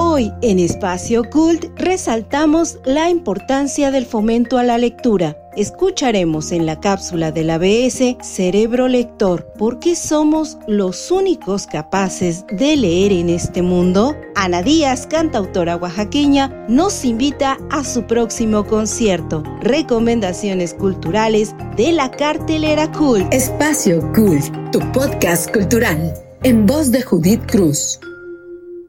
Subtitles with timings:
[0.00, 5.36] Hoy en Espacio Cult resaltamos la importancia del fomento a la lectura.
[5.56, 12.44] Escucharemos en la cápsula de la BS Cerebro Lector, ¿por qué somos los únicos capaces
[12.52, 14.14] de leer en este mundo?
[14.36, 19.42] Ana Díaz, cantautora oaxaqueña, nos invita a su próximo concierto.
[19.62, 23.34] Recomendaciones culturales de la cartelera Cult.
[23.34, 27.98] Espacio Cult, tu podcast cultural, en voz de Judith Cruz.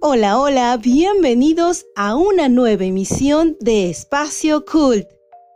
[0.02, 5.06] Hola, hola, bienvenidos a una nueva emisión de Espacio Cult.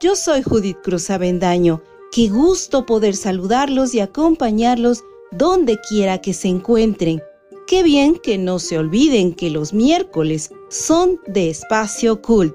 [0.01, 1.81] Yo soy Judith Cruz Avendaño.
[2.11, 7.23] Qué gusto poder saludarlos y acompañarlos donde quiera que se encuentren.
[7.67, 12.53] Qué bien que no se olviden que los miércoles son de Espacio Cult.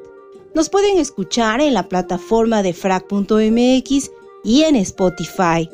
[0.54, 4.10] Nos pueden escuchar en la plataforma de frac.mx
[4.44, 5.70] y en Spotify.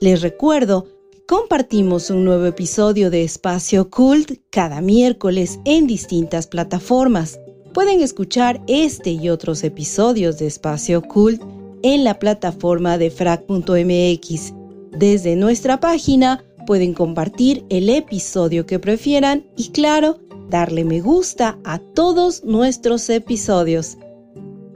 [0.00, 0.86] Les recuerdo
[1.28, 7.38] Compartimos un nuevo episodio de Espacio Cult cada miércoles en distintas plataformas.
[7.74, 11.42] Pueden escuchar este y otros episodios de Espacio Cult
[11.82, 14.54] en la plataforma de frac.mx.
[14.98, 21.78] Desde nuestra página pueden compartir el episodio que prefieran y claro, darle me gusta a
[21.78, 23.98] todos nuestros episodios.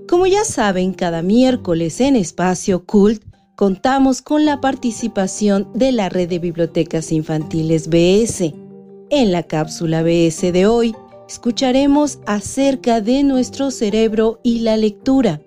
[0.07, 6.28] Como ya saben, cada miércoles en Espacio Cult contamos con la participación de la Red
[6.28, 8.55] de Bibliotecas Infantiles BS.
[9.11, 10.95] En la cápsula BS de hoy,
[11.28, 15.41] escucharemos acerca de nuestro cerebro y la lectura.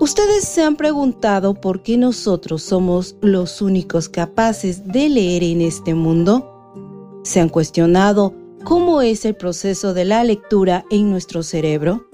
[0.00, 5.94] ¿Ustedes se han preguntado por qué nosotros somos los únicos capaces de leer en este
[5.94, 7.20] mundo?
[7.22, 12.06] ¿Se han cuestionado cómo es el proceso de la lectura en nuestro cerebro?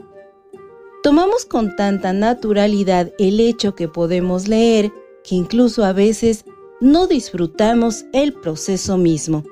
[1.03, 6.45] Tomamos con tanta naturalidad el hecho que podemos leer que incluso a veces
[6.81, 9.45] no disfrutamos el proceso mismo.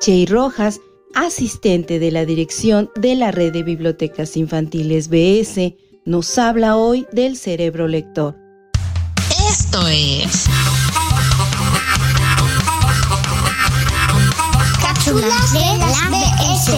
[0.00, 0.80] Chey Rojas,
[1.14, 7.36] asistente de la dirección de la Red de Bibliotecas Infantiles BS, nos habla hoy del
[7.36, 8.36] cerebro lector.
[9.48, 10.46] Esto es...
[14.80, 16.72] Cápsulas de la BS.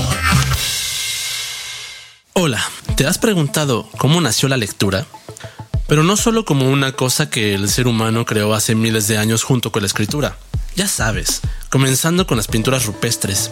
[2.35, 2.63] Hola,
[2.97, 5.07] ¿te has preguntado cómo nació la lectura?
[5.89, 9.43] Pero no solo como una cosa que el ser humano creó hace miles de años
[9.43, 10.37] junto con la escritura.
[10.77, 11.41] Ya sabes,
[11.71, 13.51] comenzando con las pinturas rupestres,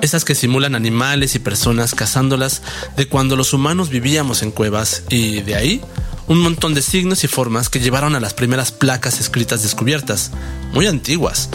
[0.00, 2.62] esas que simulan animales y personas cazándolas
[2.96, 5.80] de cuando los humanos vivíamos en cuevas y de ahí
[6.28, 10.30] un montón de signos y formas que llevaron a las primeras placas escritas descubiertas,
[10.72, 11.50] muy antiguas.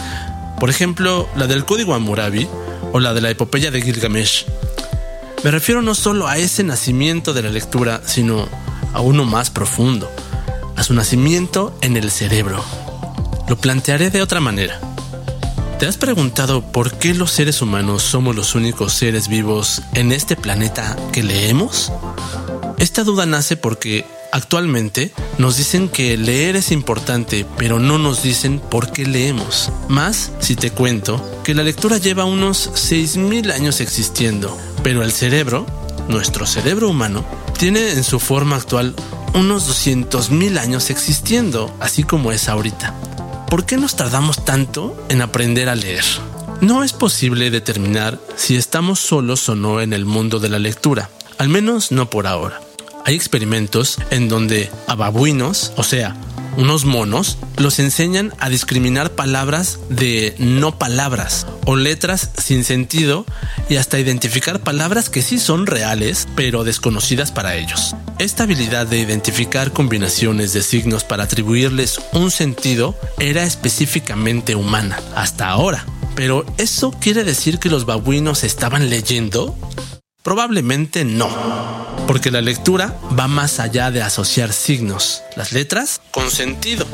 [0.59, 2.47] Por ejemplo, la del Código Hammurabi
[2.91, 4.45] o la de la epopeya de Gilgamesh,
[5.43, 8.47] me refiero no solo a ese nacimiento de la lectura, sino
[8.93, 10.09] a uno más profundo,
[10.75, 12.63] a su nacimiento en el cerebro.
[13.47, 14.79] Lo plantearé de otra manera.
[15.79, 20.35] ¿Te has preguntado por qué los seres humanos somos los únicos seres vivos en este
[20.35, 21.91] planeta que leemos?
[22.77, 28.59] Esta duda nace porque Actualmente nos dicen que leer es importante, pero no nos dicen
[28.59, 29.71] por qué leemos.
[29.89, 35.65] Más si te cuento que la lectura lleva unos 6.000 años existiendo, pero el cerebro,
[36.09, 37.25] nuestro cerebro humano,
[37.57, 38.93] tiene en su forma actual
[39.33, 42.93] unos 200.000 años existiendo, así como es ahorita.
[43.49, 46.03] ¿Por qué nos tardamos tanto en aprender a leer?
[46.61, 51.09] No es posible determinar si estamos solos o no en el mundo de la lectura,
[51.37, 52.61] al menos no por ahora.
[53.05, 56.15] Hay experimentos en donde a babuinos, o sea,
[56.57, 63.25] unos monos, los enseñan a discriminar palabras de no palabras o letras sin sentido
[63.69, 67.95] y hasta identificar palabras que sí son reales pero desconocidas para ellos.
[68.19, 75.49] Esta habilidad de identificar combinaciones de signos para atribuirles un sentido era específicamente humana hasta
[75.49, 75.85] ahora.
[76.15, 79.55] Pero ¿eso quiere decir que los babuinos estaban leyendo?
[80.23, 81.27] Probablemente no,
[82.07, 86.85] porque la lectura va más allá de asociar signos, las letras, con sentido,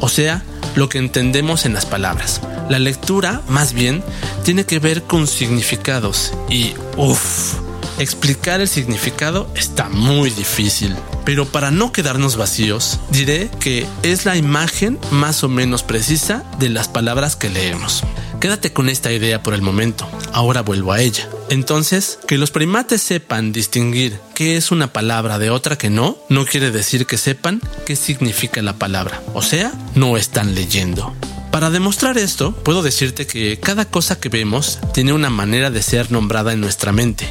[0.00, 0.42] o sea,
[0.74, 2.40] lo que entendemos en las palabras.
[2.70, 4.02] La lectura, más bien,
[4.42, 7.56] tiene que ver con significados y, uff,
[7.98, 10.96] explicar el significado está muy difícil.
[11.26, 16.70] Pero para no quedarnos vacíos, diré que es la imagen más o menos precisa de
[16.70, 18.02] las palabras que leemos.
[18.40, 21.28] Quédate con esta idea por el momento, ahora vuelvo a ella.
[21.50, 26.46] Entonces, que los primates sepan distinguir qué es una palabra de otra que no, no
[26.46, 31.16] quiere decir que sepan qué significa la palabra, o sea, no están leyendo.
[31.50, 36.12] Para demostrar esto, puedo decirte que cada cosa que vemos tiene una manera de ser
[36.12, 37.28] nombrada en nuestra mente.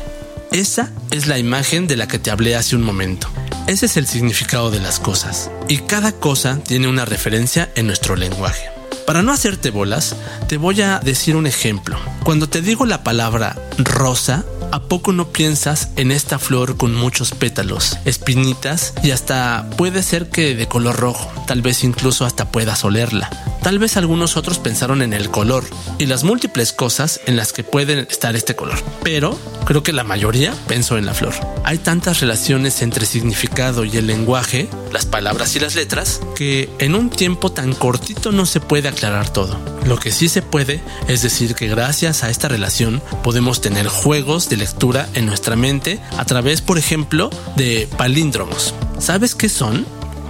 [0.52, 3.30] Esa es la imagen de la que te hablé hace un momento.
[3.68, 5.52] Ese es el significado de las cosas.
[5.70, 8.77] Y cada cosa tiene una referencia en nuestro lenguaje.
[9.08, 10.18] Para no hacerte bolas,
[10.50, 11.98] te voy a decir un ejemplo.
[12.26, 14.44] Cuando te digo la palabra rosa,
[14.74, 20.30] ¿A poco no piensas en esta flor con muchos pétalos, espinitas y hasta puede ser
[20.30, 21.32] que de color rojo?
[21.48, 23.30] Tal vez incluso hasta puedas olerla.
[23.62, 25.64] Tal vez algunos otros pensaron en el color
[25.98, 30.04] y las múltiples cosas en las que pueden estar este color, pero creo que la
[30.04, 31.34] mayoría pensó en la flor.
[31.64, 36.96] Hay tantas relaciones entre significado y el lenguaje, las palabras y las letras, que en
[36.96, 39.60] un tiempo tan cortito no se puede aclarar todo.
[39.86, 44.50] Lo que sí se puede es decir que gracias a esta relación podemos tener juegos
[44.50, 48.74] de lectura en nuestra mente a través, por ejemplo, de palíndromos.
[49.00, 49.86] ¿Sabes qué son?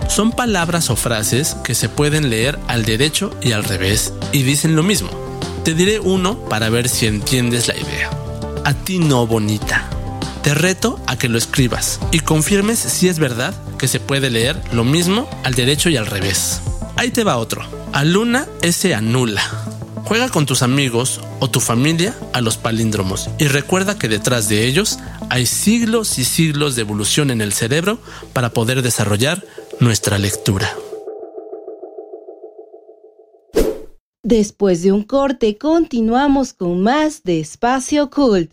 [0.07, 4.75] Son palabras o frases que se pueden leer al derecho y al revés y dicen
[4.75, 5.09] lo mismo.
[5.63, 8.09] Te diré uno para ver si entiendes la idea.
[8.63, 9.89] A ti no, bonita.
[10.43, 14.61] Te reto a que lo escribas y confirmes si es verdad que se puede leer
[14.71, 16.61] lo mismo al derecho y al revés.
[16.95, 17.63] Ahí te va otro.
[17.93, 19.43] A luna se anula.
[20.05, 24.65] Juega con tus amigos o tu familia a los palíndromos y recuerda que detrás de
[24.65, 24.99] ellos
[25.29, 27.99] hay siglos y siglos de evolución en el cerebro
[28.31, 29.43] para poder desarrollar
[29.79, 30.67] nuestra lectura.
[34.23, 38.51] Después de un corte, continuamos con más de Espacio Cult.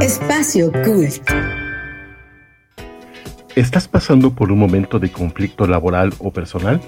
[0.00, 1.28] Espacio Cult.
[3.56, 6.80] ¿Estás pasando por un momento de conflicto laboral o personal?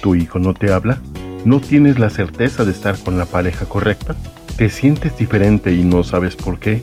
[0.00, 1.00] ¿Tu hijo no te habla?
[1.44, 4.16] ¿No tienes la certeza de estar con la pareja correcta?
[4.56, 6.82] ¿Te sientes diferente y no sabes por qué?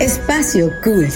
[0.00, 1.12] Espacio Cult.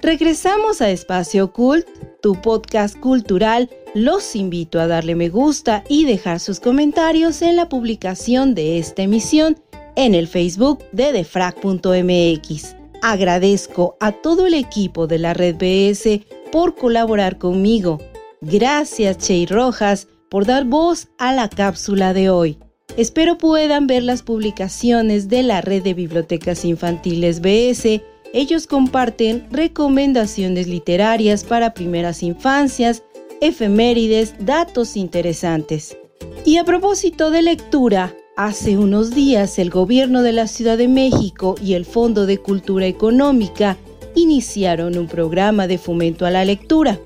[0.00, 1.86] Regresamos a Espacio Cult,
[2.20, 3.68] tu podcast cultural.
[3.94, 9.02] Los invito a darle me gusta y dejar sus comentarios en la publicación de esta
[9.02, 9.58] emisión
[9.96, 12.76] en el Facebook de defrag.mx.
[13.02, 17.98] Agradezco a todo el equipo de la red BS por colaborar conmigo.
[18.40, 22.58] Gracias, Chey Rojas, por dar voz a la cápsula de hoy.
[22.96, 28.02] Espero puedan ver las publicaciones de la red de bibliotecas infantiles BS
[28.34, 33.02] ellos comparten recomendaciones literarias para primeras infancias,
[33.42, 35.98] efemérides, datos interesantes.
[36.46, 41.56] Y a propósito de lectura, hace unos días el gobierno de la Ciudad de México
[41.62, 43.76] y el Fondo de Cultura Económica
[44.14, 46.98] iniciaron un programa de fomento a la lectura.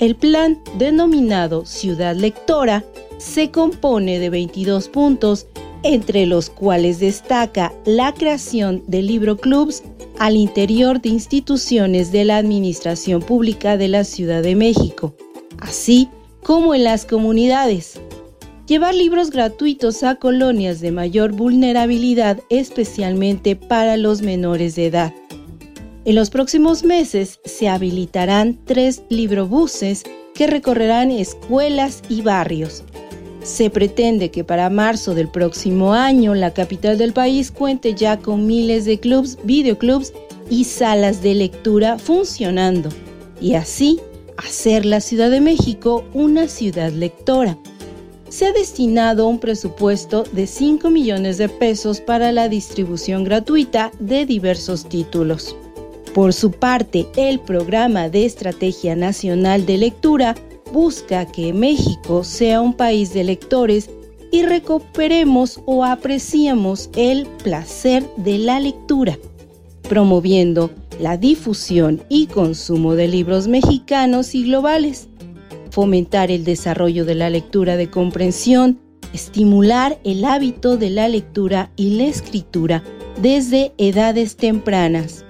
[0.00, 2.84] El plan, denominado Ciudad Lectora,
[3.18, 5.46] se compone de 22 puntos,
[5.82, 9.82] entre los cuales destaca la creación de libroclubs
[10.18, 15.14] al interior de instituciones de la Administración Pública de la Ciudad de México,
[15.58, 16.08] así
[16.42, 18.00] como en las comunidades.
[18.66, 25.14] llevar libros gratuitos a colonias de mayor vulnerabilidad, especialmente para los menores de edad.
[26.04, 32.84] En los próximos meses se habilitarán tres librobuses que recorrerán escuelas y barrios.
[33.42, 38.46] Se pretende que para marzo del próximo año la capital del país cuente ya con
[38.46, 40.12] miles de clubs, videoclubs
[40.50, 42.88] y salas de lectura funcionando
[43.40, 44.00] y así
[44.36, 47.58] hacer la Ciudad de México una ciudad lectora
[48.28, 54.26] se ha destinado un presupuesto de 5 millones de pesos para la distribución gratuita de
[54.26, 55.56] diversos títulos.
[56.14, 60.34] Por su parte, el Programa de Estrategia Nacional de Lectura
[60.72, 63.90] busca que México sea un país de lectores
[64.30, 69.18] y recuperemos o apreciemos el placer de la lectura,
[69.88, 70.70] promoviendo
[71.00, 75.08] la difusión y consumo de libros mexicanos y globales
[75.78, 78.80] fomentar el desarrollo de la lectura de comprensión,
[79.12, 82.82] estimular el hábito de la lectura y la escritura
[83.22, 85.24] desde edades tempranas,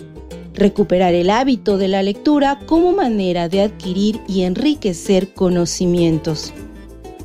[0.58, 6.52] recuperar el hábito de la lectura como manera de adquirir y enriquecer conocimientos.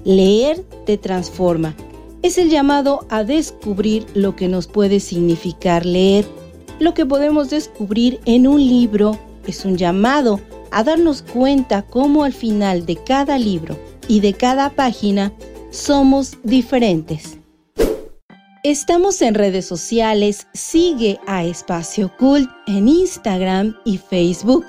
[0.05, 1.75] Leer te transforma.
[2.21, 6.25] Es el llamado a descubrir lo que nos puede significar leer.
[6.79, 10.39] Lo que podemos descubrir en un libro es un llamado
[10.71, 15.33] a darnos cuenta cómo al final de cada libro y de cada página
[15.71, 17.39] somos diferentes.
[18.63, 24.63] Estamos en redes sociales, sigue a Espacio Cult en Instagram y Facebook.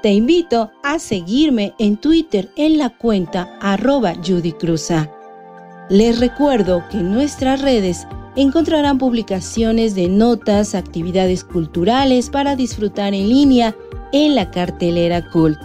[0.00, 5.10] Te invito a seguirme en Twitter en la cuenta arroba Judy Cruza.
[5.90, 8.06] Les recuerdo que en nuestras redes
[8.36, 13.74] encontrarán publicaciones de notas, actividades culturales para disfrutar en línea
[14.12, 15.58] en la cartelera Cult.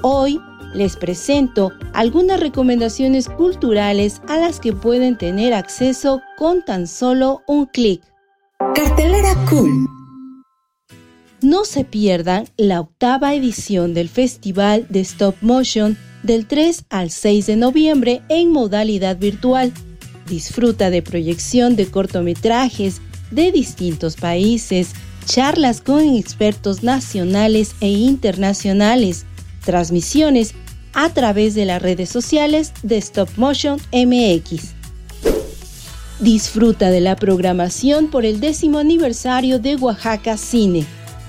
[0.00, 0.40] Hoy
[0.76, 7.66] les presento algunas recomendaciones culturales a las que pueden tener acceso con tan solo un
[7.66, 8.02] clic.
[8.74, 9.88] Cartelera Cool.
[11.40, 17.46] No se pierdan la octava edición del Festival de Stop Motion del 3 al 6
[17.46, 19.72] de noviembre en modalidad virtual.
[20.28, 24.92] Disfruta de proyección de cortometrajes de distintos países,
[25.24, 29.26] charlas con expertos nacionales e internacionales,
[29.64, 30.54] transmisiones
[30.96, 34.72] a través de las redes sociales de Stop Motion MX.
[36.20, 40.86] Disfruta de la programación por el décimo aniversario de Oaxaca Cine.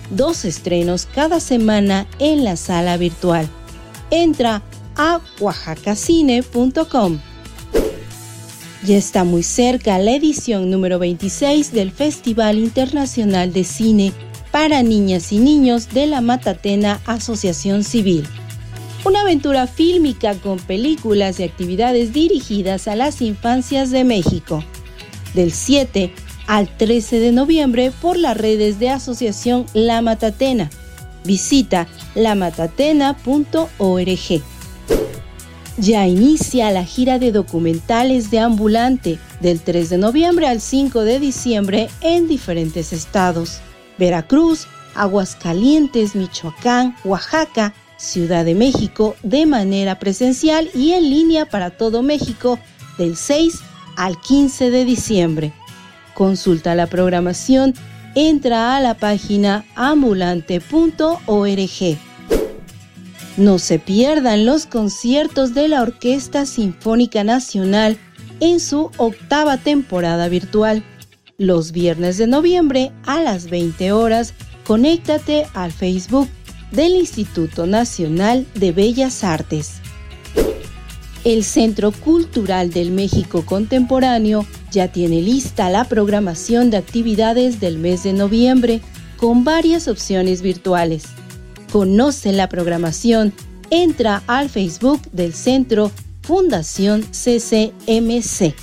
[0.09, 3.45] Dos estrenos cada semana en la sala virtual.
[4.09, 4.63] Entra
[4.95, 7.19] a oaxacacine.com.
[8.85, 14.13] Ya está muy cerca la edición número 26 del Festival Internacional de Cine
[14.49, 18.25] para Niñas y Niños de la Matatena Asociación Civil.
[19.05, 24.63] Una aventura fílmica con películas y actividades dirigidas a las infancias de México.
[25.33, 26.11] Del 7
[26.47, 30.69] al 13 de noviembre por las redes de Asociación La Matatena.
[31.23, 34.41] Visita lamatatena.org.
[35.77, 41.19] Ya inicia la gira de documentales de Ambulante del 3 de noviembre al 5 de
[41.19, 43.59] diciembre en diferentes estados.
[43.99, 52.03] Veracruz, Aguascalientes, Michoacán, Oaxaca, Ciudad de México de manera presencial y en línea para todo
[52.03, 52.59] México
[52.97, 53.59] del 6
[53.95, 55.53] al 15 de diciembre.
[56.13, 57.73] Consulta la programación,
[58.15, 61.97] entra a la página ambulante.org.
[63.37, 67.97] No se pierdan los conciertos de la Orquesta Sinfónica Nacional
[68.39, 70.83] en su octava temporada virtual.
[71.37, 74.33] Los viernes de noviembre a las 20 horas,
[74.65, 76.27] conéctate al Facebook
[76.71, 79.81] del Instituto Nacional de Bellas Artes.
[81.23, 88.03] El Centro Cultural del México Contemporáneo ya tiene lista la programación de actividades del mes
[88.03, 88.81] de noviembre
[89.17, 91.05] con varias opciones virtuales.
[91.71, 93.33] Conoce la programación,
[93.69, 98.53] entra al Facebook del Centro Fundación CCMC.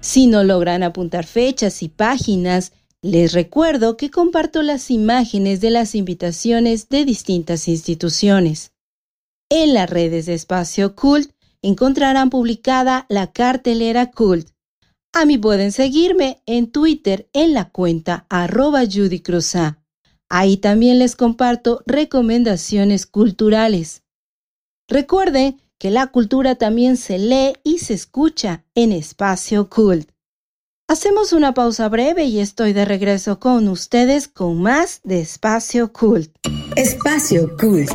[0.00, 2.72] Si no logran apuntar fechas y páginas,
[3.02, 8.72] les recuerdo que comparto las imágenes de las invitaciones de distintas instituciones.
[9.48, 11.30] En las redes de Espacio Cult
[11.62, 14.48] encontrarán publicada la cartelera Cult.
[15.12, 19.22] A mí pueden seguirme en Twitter en la cuenta arroba Judy
[20.28, 24.02] Ahí también les comparto recomendaciones culturales.
[24.88, 30.10] Recuerden que la cultura también se lee y se escucha en Espacio Cult.
[30.88, 36.30] Hacemos una pausa breve y estoy de regreso con ustedes con más de Espacio Cult.
[36.76, 37.90] Espacio Cult.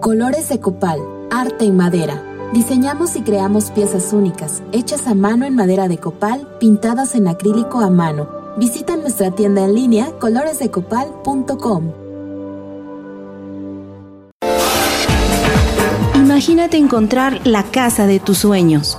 [0.00, 5.56] Colores de copal, arte en madera Diseñamos y creamos piezas únicas, hechas a mano en
[5.56, 8.28] madera de copal, pintadas en acrílico a mano.
[8.56, 11.92] Visita nuestra tienda en línea coloresdecopal.com.
[16.14, 18.98] Imagínate encontrar la casa de tus sueños.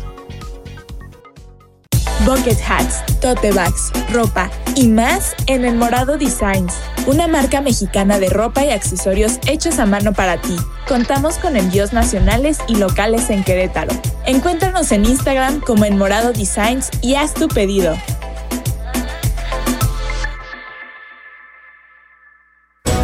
[2.25, 6.71] Bucket hats, tote bags, ropa y más en El Morado Designs,
[7.07, 10.55] una marca mexicana de ropa y accesorios hechos a mano para ti.
[10.87, 13.91] Contamos con envíos nacionales y locales en Querétaro.
[14.27, 17.97] Encuéntranos en Instagram como El Morado Designs y haz tu pedido.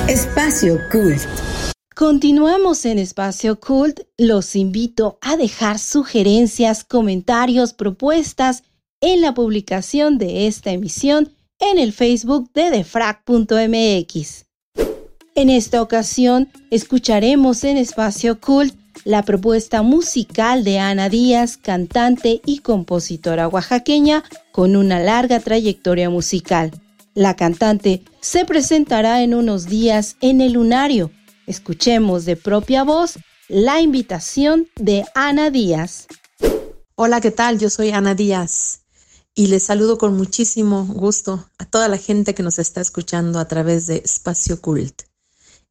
[0.08, 1.24] Espacio Cult.
[1.96, 4.02] Continuamos en Espacio Cult.
[4.20, 8.62] Los invito a dejar sugerencias, comentarios, propuestas
[9.02, 14.46] en la publicación de esta emisión en el Facebook de defrag.mx.
[15.36, 22.60] En esta ocasión escucharemos en Espacio Cult la propuesta musical de Ana Díaz, cantante y
[22.60, 26.72] compositora oaxaqueña con una larga trayectoria musical.
[27.14, 31.12] La cantante se presentará en unos días en el Lunario.
[31.46, 36.08] Escuchemos de propia voz la invitación de Ana Díaz.
[36.96, 37.60] Hola, ¿qué tal?
[37.60, 38.87] Yo soy Ana Díaz
[39.38, 43.48] y les saludo con muchísimo gusto a toda la gente que nos está escuchando a
[43.48, 45.04] través de Espacio Cult.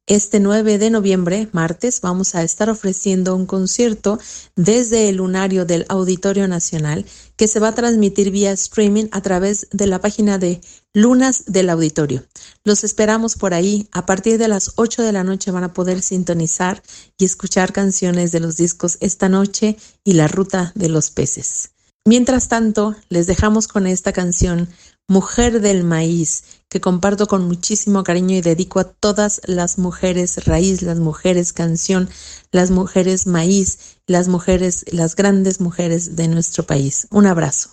[0.05, 4.19] Este 9 de noviembre, martes, vamos a estar ofreciendo un concierto
[4.55, 9.67] desde el lunario del Auditorio Nacional que se va a transmitir vía streaming a través
[9.73, 10.61] de la página de
[10.93, 12.23] Lunas del Auditorio.
[12.63, 13.89] Los esperamos por ahí.
[13.91, 16.81] A partir de las 8 de la noche van a poder sintonizar
[17.17, 19.75] y escuchar canciones de los discos Esta Noche
[20.05, 21.71] y La Ruta de los Peces.
[22.07, 24.69] Mientras tanto, les dejamos con esta canción
[25.09, 30.83] Mujer del Maíz, que comparto con muchísimo cariño y dedico a todas las mujeres raíz,
[30.83, 32.09] las mujeres canción,
[32.53, 37.07] las mujeres maíz, las mujeres, las grandes mujeres de nuestro país.
[37.11, 37.71] Un abrazo.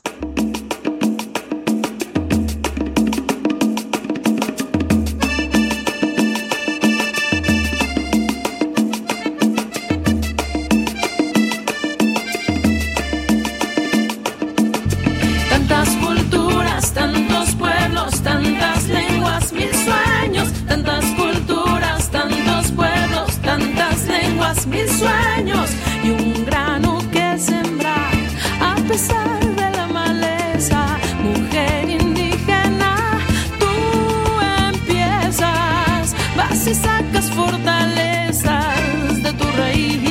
[36.57, 40.04] si sacas fortalezas de tu raíz.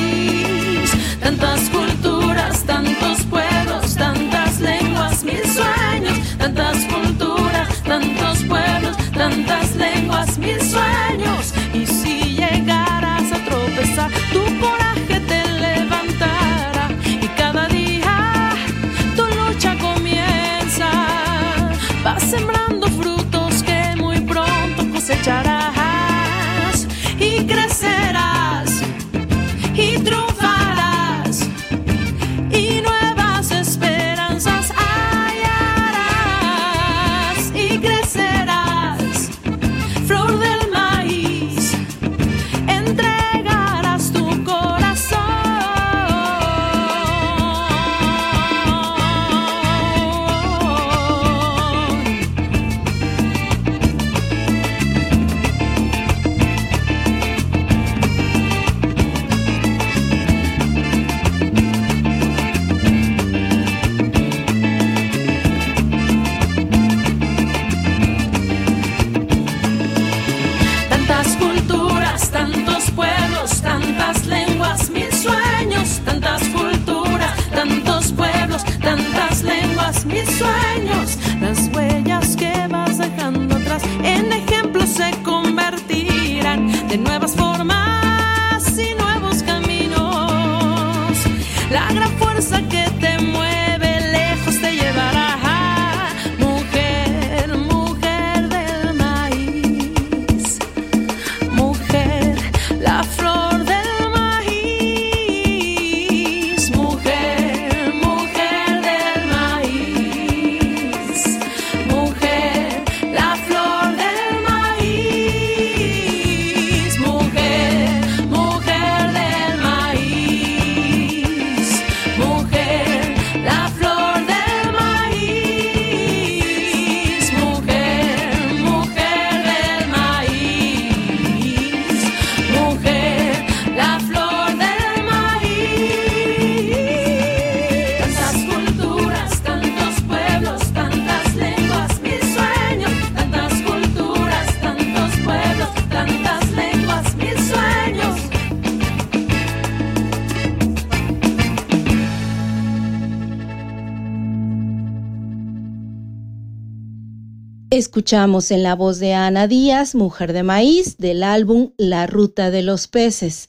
[157.76, 162.62] Escuchamos en la voz de Ana Díaz, Mujer de Maíz, del álbum La Ruta de
[162.62, 163.48] los Peces.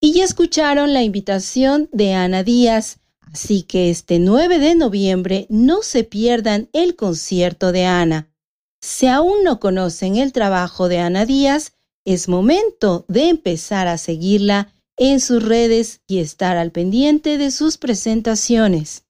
[0.00, 5.82] Y ya escucharon la invitación de Ana Díaz, así que este 9 de noviembre no
[5.82, 8.32] se pierdan el concierto de Ana.
[8.80, 11.74] Si aún no conocen el trabajo de Ana Díaz,
[12.06, 17.76] es momento de empezar a seguirla en sus redes y estar al pendiente de sus
[17.76, 19.04] presentaciones.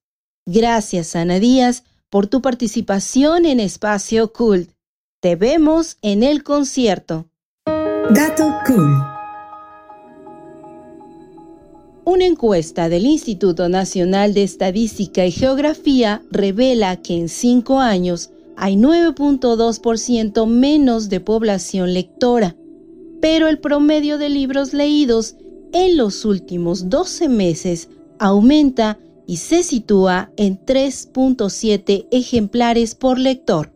[0.45, 4.69] Gracias, Ana Díaz, por tu participación en Espacio Cult.
[5.19, 7.25] Te vemos en el concierto.
[7.65, 9.03] Dato Cool.
[12.05, 18.75] Una encuesta del Instituto Nacional de Estadística y Geografía revela que en cinco años hay
[18.75, 22.55] 9.2% menos de población lectora,
[23.21, 25.35] pero el promedio de libros leídos
[25.71, 33.73] en los últimos 12 meses aumenta y se sitúa en 3.7 ejemplares por lector.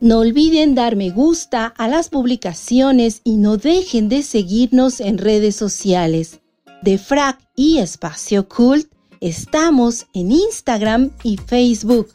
[0.00, 5.56] No olviden dar me gusta a las publicaciones y no dejen de seguirnos en redes
[5.56, 6.40] sociales.
[6.82, 12.08] De Frac y Espacio Cult estamos en Instagram y Facebook.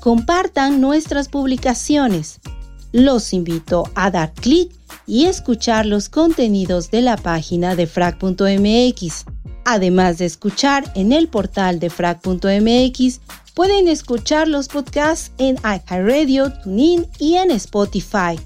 [0.00, 2.40] Compartan nuestras publicaciones.
[2.92, 4.72] Los invito a dar clic
[5.06, 9.26] y escuchar los contenidos de la página de frac.mx.
[9.64, 13.20] Además de escuchar en el portal de frac.mx,
[13.54, 18.38] pueden escuchar los podcasts en iHeartRadio, TuneIn y en Spotify.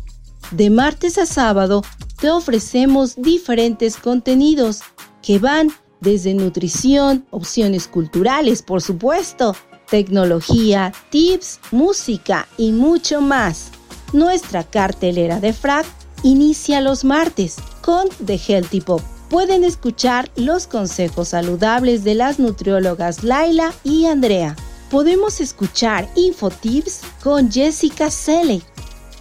[0.52, 1.82] De martes a sábado
[2.20, 4.80] te ofrecemos diferentes contenidos
[5.22, 9.56] que van desde nutrición, opciones culturales, por supuesto,
[9.90, 13.70] tecnología, tips, música y mucho más.
[14.12, 15.86] Nuestra cartelera de Frac
[16.22, 23.24] inicia los martes con The Healthy Pop pueden escuchar los consejos saludables de las nutriólogas
[23.24, 24.56] Laila y Andrea.
[24.90, 28.62] Podemos escuchar Infotips con Jessica Selle.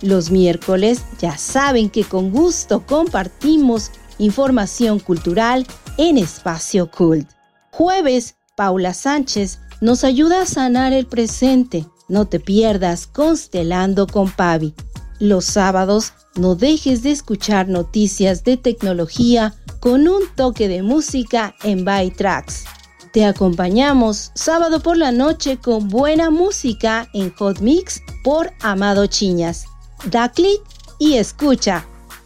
[0.02, 5.68] Los miércoles ya saben que con gusto compartimos información cultural
[5.98, 7.30] en Espacio Cult.
[7.72, 11.86] Jueves, Paula Sánchez nos ayuda a sanar el presente.
[12.08, 14.74] No te pierdas Constelando con Pavi.
[15.20, 21.86] Los sábados, no dejes de escuchar noticias de tecnología con un toque de música en
[21.86, 22.66] By Tracks.
[23.12, 29.66] Te acompañamos sábado por la noche con buena música en Hot Mix por Amado Chiñas.
[30.12, 30.62] Da clic
[31.00, 31.86] y escucha.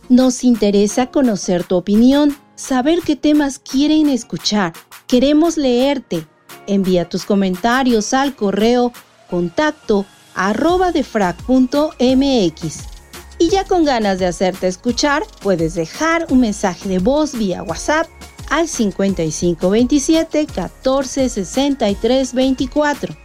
[0.09, 4.73] Nos interesa conocer tu opinión, saber qué temas quieren escuchar.
[5.07, 6.27] Queremos leerte.
[6.67, 8.91] Envía tus comentarios al correo
[9.29, 12.90] contacto arroba defrag.mx.
[13.41, 18.07] Y ya con ganas de hacerte escuchar, puedes dejar un mensaje de voz vía WhatsApp
[18.51, 23.15] al 5527 14 63 24.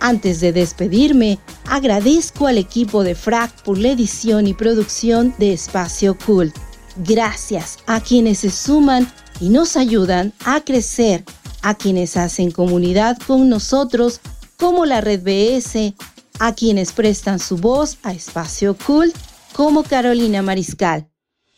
[0.00, 6.16] Antes de despedirme, agradezco al equipo de FRAC por la edición y producción de Espacio
[6.16, 6.56] Cult.
[7.04, 9.06] Gracias a quienes se suman
[9.38, 11.26] y nos ayudan a crecer,
[11.60, 14.22] a quienes hacen comunidad con nosotros,
[14.56, 15.92] como la Red BS,
[16.38, 19.14] a quienes prestan su voz a Espacio Cult,
[19.58, 21.08] como Carolina Mariscal.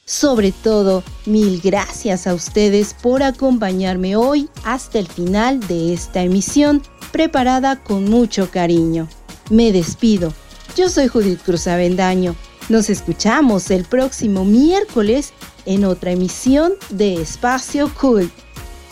[0.07, 6.81] Sobre todo, mil gracias a ustedes por acompañarme hoy hasta el final de esta emisión
[7.13, 9.07] preparada con mucho cariño.
[9.51, 10.33] Me despido.
[10.79, 12.35] Yo soy Judith Cruz Avendaño.
[12.71, 15.35] Nos escuchamos el próximo miércoles
[15.67, 18.33] en otra emisión de Espacio Cult.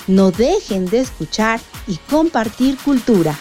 [0.06, 3.38] No dejen de escuchar y compartir cultura.